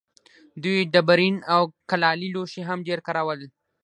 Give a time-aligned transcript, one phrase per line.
[0.63, 3.41] دوی ډبرین او کلالي لوښي هم ډېر کارول.